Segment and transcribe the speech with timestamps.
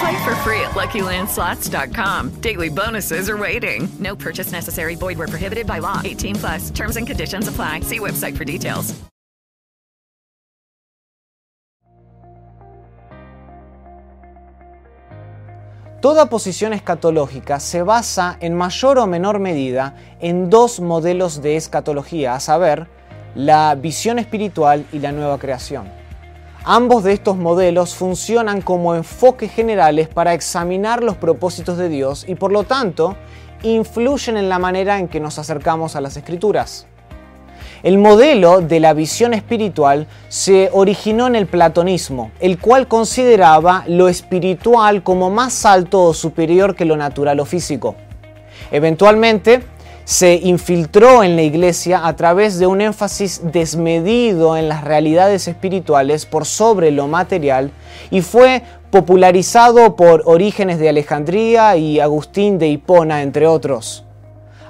[0.00, 2.40] Play for free at LuckyLandSlots.com.
[2.40, 3.88] Daily bonuses are waiting.
[3.98, 4.96] No purchase necessary.
[4.96, 6.00] Void where prohibited by law.
[6.04, 6.70] 18 plus.
[6.70, 7.80] Terms and conditions apply.
[7.80, 8.94] See website for details.
[16.06, 22.34] Toda posición escatológica se basa en mayor o menor medida en dos modelos de escatología,
[22.34, 22.86] a saber,
[23.34, 26.05] la visión espiritual y la nueva creación.
[26.68, 32.34] Ambos de estos modelos funcionan como enfoques generales para examinar los propósitos de Dios y
[32.34, 33.14] por lo tanto
[33.62, 36.88] influyen en la manera en que nos acercamos a las escrituras.
[37.84, 44.08] El modelo de la visión espiritual se originó en el platonismo, el cual consideraba lo
[44.08, 47.94] espiritual como más alto o superior que lo natural o físico.
[48.72, 49.62] Eventualmente,
[50.06, 56.26] se infiltró en la iglesia a través de un énfasis desmedido en las realidades espirituales
[56.26, 57.72] por sobre lo material
[58.12, 64.04] y fue popularizado por Orígenes de Alejandría y Agustín de Hipona, entre otros.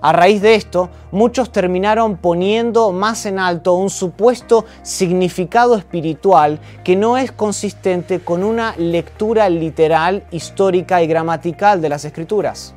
[0.00, 6.96] A raíz de esto, muchos terminaron poniendo más en alto un supuesto significado espiritual que
[6.96, 12.74] no es consistente con una lectura literal, histórica y gramatical de las escrituras.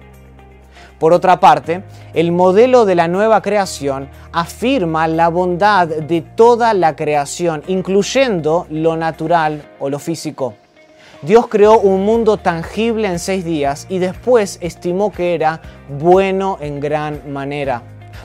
[0.99, 1.83] Por otra parte,
[2.13, 8.97] el modelo de la nueva creación afirma la bondad de toda la creación, incluyendo lo
[8.97, 10.55] natural o lo físico.
[11.21, 16.79] Dios creó un mundo tangible en seis días y después estimó que era bueno en
[16.79, 17.81] gran manera.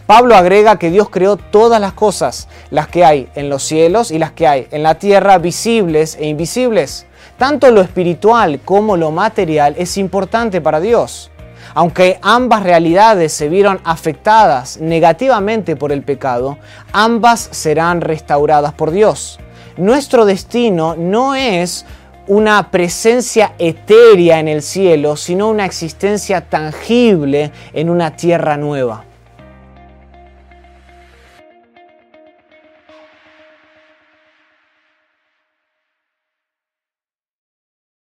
[0.07, 4.19] Pablo agrega que Dios creó todas las cosas, las que hay en los cielos y
[4.19, 7.07] las que hay en la tierra, visibles e invisibles.
[7.39, 11.31] Tanto lo espiritual como lo material es importante para Dios.
[11.73, 16.59] Aunque ambas realidades se vieron afectadas negativamente por el pecado,
[16.93, 19.39] ambas serán restauradas por Dios.
[19.77, 21.87] Nuestro destino no es
[22.27, 29.05] una presencia etérea en el cielo, sino una existencia tangible en una tierra nueva.